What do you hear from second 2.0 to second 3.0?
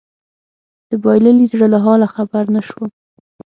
خبر نه شوم